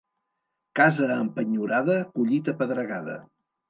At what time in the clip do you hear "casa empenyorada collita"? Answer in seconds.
0.79-2.61